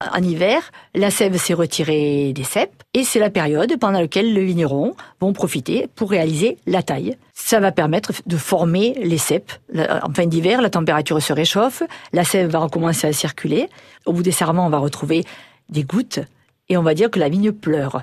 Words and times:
En 0.00 0.22
hiver, 0.22 0.62
la 0.94 1.10
sève 1.10 1.36
s'est 1.38 1.54
retirée 1.54 2.32
des 2.32 2.44
cèpes 2.44 2.84
et 2.94 3.02
c'est 3.02 3.18
la 3.18 3.30
période 3.30 3.76
pendant 3.80 3.98
laquelle 3.98 4.32
les 4.32 4.44
vignerons 4.44 4.94
vont 5.20 5.32
profiter 5.32 5.88
pour 5.96 6.10
réaliser 6.10 6.56
la 6.66 6.84
taille. 6.84 7.16
Ça 7.34 7.58
va 7.58 7.72
permettre 7.72 8.12
de 8.24 8.36
former 8.36 8.94
les 9.02 9.18
cèpes. 9.18 9.50
En 9.76 10.12
fin 10.14 10.26
d'hiver, 10.26 10.62
la 10.62 10.70
température 10.70 11.20
se 11.20 11.32
réchauffe, 11.32 11.82
la 12.12 12.22
sève 12.22 12.48
va 12.48 12.60
recommencer 12.60 13.08
à 13.08 13.12
circuler. 13.12 13.68
Au 14.06 14.12
bout 14.12 14.22
des 14.22 14.30
serments, 14.30 14.66
on 14.66 14.70
va 14.70 14.78
retrouver 14.78 15.24
des 15.68 15.82
gouttes 15.82 16.20
et 16.68 16.76
on 16.76 16.82
va 16.82 16.94
dire 16.94 17.10
que 17.10 17.18
la 17.18 17.28
vigne 17.28 17.50
pleure. 17.50 18.02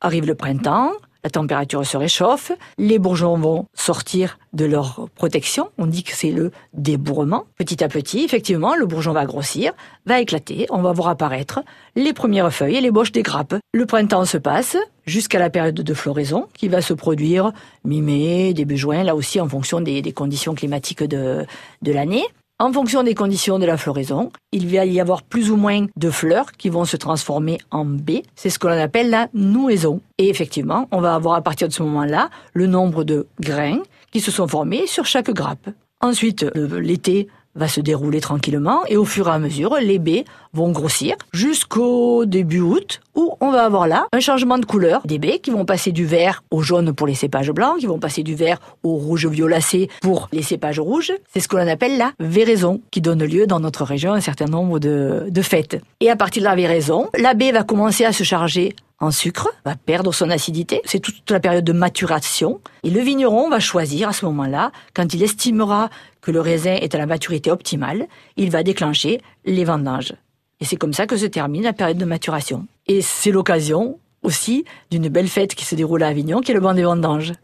Arrive 0.00 0.26
le 0.26 0.34
printemps, 0.34 0.92
la 1.24 1.30
température 1.30 1.84
se 1.86 1.96
réchauffe, 1.96 2.52
les 2.76 2.98
bourgeons 2.98 3.38
vont 3.38 3.64
sortir 3.74 4.38
de 4.52 4.66
leur 4.66 5.08
protection, 5.14 5.70
on 5.78 5.86
dit 5.86 6.04
que 6.04 6.14
c'est 6.14 6.30
le 6.30 6.52
débourrement. 6.74 7.44
Petit 7.56 7.82
à 7.82 7.88
petit, 7.88 8.24
effectivement, 8.24 8.74
le 8.76 8.84
bourgeon 8.84 9.12
va 9.12 9.24
grossir, 9.24 9.72
va 10.04 10.20
éclater, 10.20 10.66
on 10.70 10.82
va 10.82 10.92
voir 10.92 11.08
apparaître 11.08 11.60
les 11.96 12.12
premières 12.12 12.52
feuilles 12.52 12.76
et 12.76 12.80
les 12.82 12.90
boches 12.90 13.10
des 13.10 13.22
grappes. 13.22 13.54
Le 13.72 13.86
printemps 13.86 14.26
se 14.26 14.36
passe 14.36 14.76
jusqu'à 15.06 15.38
la 15.38 15.50
période 15.50 15.74
de 15.74 15.94
floraison 15.94 16.46
qui 16.54 16.68
va 16.68 16.82
se 16.82 16.92
produire 16.92 17.52
mi-mai, 17.84 18.52
début 18.52 18.76
juin, 18.76 19.02
là 19.02 19.16
aussi 19.16 19.40
en 19.40 19.48
fonction 19.48 19.80
des, 19.80 20.02
conditions 20.12 20.54
climatiques 20.54 21.02
de, 21.02 21.46
de 21.82 21.92
l'année. 21.92 22.24
En 22.64 22.72
fonction 22.72 23.02
des 23.02 23.14
conditions 23.14 23.58
de 23.58 23.66
la 23.66 23.76
floraison, 23.76 24.32
il 24.50 24.66
va 24.74 24.86
y 24.86 24.98
avoir 24.98 25.22
plus 25.22 25.50
ou 25.50 25.56
moins 25.56 25.84
de 25.98 26.10
fleurs 26.10 26.50
qui 26.52 26.70
vont 26.70 26.86
se 26.86 26.96
transformer 26.96 27.58
en 27.70 27.84
baies. 27.84 28.22
C'est 28.36 28.48
ce 28.48 28.58
que 28.58 28.66
l'on 28.66 28.80
appelle 28.80 29.10
la 29.10 29.28
nouaison. 29.34 30.00
Et 30.16 30.30
effectivement, 30.30 30.88
on 30.90 31.02
va 31.02 31.14
avoir 31.14 31.34
à 31.34 31.42
partir 31.42 31.68
de 31.68 31.74
ce 31.74 31.82
moment-là 31.82 32.30
le 32.54 32.66
nombre 32.66 33.04
de 33.04 33.26
grains 33.38 33.82
qui 34.12 34.20
se 34.20 34.30
sont 34.30 34.48
formés 34.48 34.86
sur 34.86 35.04
chaque 35.04 35.28
grappe. 35.28 35.68
Ensuite, 36.00 36.46
l'été 36.54 37.28
va 37.54 37.68
se 37.68 37.80
dérouler 37.80 38.20
tranquillement 38.20 38.82
et 38.88 38.96
au 38.96 39.04
fur 39.04 39.28
et 39.28 39.30
à 39.30 39.38
mesure, 39.38 39.76
les 39.80 39.98
baies 39.98 40.24
vont 40.52 40.70
grossir 40.70 41.16
jusqu'au 41.32 42.24
début 42.24 42.60
août 42.60 43.00
où 43.14 43.34
on 43.40 43.50
va 43.50 43.64
avoir 43.64 43.86
là 43.86 44.06
un 44.12 44.20
changement 44.20 44.58
de 44.58 44.64
couleur 44.64 45.02
des 45.04 45.18
baies 45.18 45.38
qui 45.38 45.50
vont 45.50 45.64
passer 45.64 45.92
du 45.92 46.04
vert 46.04 46.42
au 46.50 46.62
jaune 46.62 46.92
pour 46.92 47.06
les 47.06 47.14
cépages 47.14 47.50
blancs, 47.50 47.78
qui 47.78 47.86
vont 47.86 47.98
passer 47.98 48.22
du 48.22 48.34
vert 48.34 48.60
au 48.82 48.94
rouge 48.94 49.26
violacé 49.26 49.88
pour 50.00 50.28
les 50.32 50.42
cépages 50.42 50.80
rouges. 50.80 51.12
C'est 51.32 51.40
ce 51.40 51.48
que 51.48 51.56
l'on 51.56 51.68
appelle 51.68 51.98
la 51.98 52.12
véraison 52.20 52.80
qui 52.90 53.00
donne 53.00 53.24
lieu 53.24 53.46
dans 53.46 53.60
notre 53.60 53.84
région 53.84 54.12
à 54.12 54.16
un 54.16 54.20
certain 54.20 54.46
nombre 54.46 54.78
de, 54.78 55.26
de 55.28 55.42
fêtes. 55.42 55.80
Et 56.00 56.10
à 56.10 56.16
partir 56.16 56.42
de 56.42 56.48
la 56.48 56.54
véraison, 56.54 57.08
la 57.18 57.34
baie 57.34 57.52
va 57.52 57.62
commencer 57.62 58.04
à 58.04 58.12
se 58.12 58.24
charger 58.24 58.74
en 59.00 59.10
sucre, 59.10 59.48
va 59.64 59.76
perdre 59.76 60.12
son 60.12 60.30
acidité. 60.30 60.80
C'est 60.84 61.00
toute 61.00 61.30
la 61.30 61.40
période 61.40 61.64
de 61.64 61.72
maturation. 61.72 62.60
Et 62.82 62.90
le 62.90 63.00
vigneron 63.00 63.50
va 63.50 63.60
choisir 63.60 64.08
à 64.08 64.12
ce 64.12 64.24
moment-là, 64.26 64.72
quand 64.94 65.12
il 65.14 65.22
estimera 65.22 65.90
que 66.20 66.30
le 66.30 66.40
raisin 66.40 66.74
est 66.74 66.94
à 66.94 66.98
la 66.98 67.06
maturité 67.06 67.50
optimale, 67.50 68.06
il 68.36 68.50
va 68.50 68.62
déclencher 68.62 69.20
les 69.44 69.64
vendanges. 69.64 70.14
Et 70.60 70.64
c'est 70.64 70.76
comme 70.76 70.94
ça 70.94 71.06
que 71.06 71.16
se 71.16 71.26
termine 71.26 71.64
la 71.64 71.72
période 71.72 71.98
de 71.98 72.04
maturation. 72.04 72.66
Et 72.86 73.02
c'est 73.02 73.30
l'occasion 73.30 73.98
aussi 74.22 74.64
d'une 74.90 75.08
belle 75.08 75.28
fête 75.28 75.54
qui 75.54 75.64
se 75.64 75.74
déroule 75.74 76.02
à 76.02 76.08
Avignon, 76.08 76.40
qui 76.40 76.52
est 76.52 76.54
le 76.54 76.60
banc 76.60 76.72
des 76.74 76.84
vendanges. 76.84 77.34